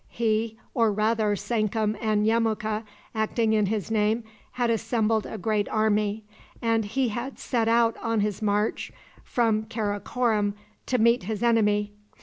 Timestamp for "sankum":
1.35-1.95